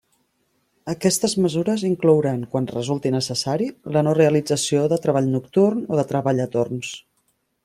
[0.93, 3.69] Aquestes mesures inclouran, quan resulti necessari,
[3.99, 6.95] la no realització de treball nocturn o de treball a torns.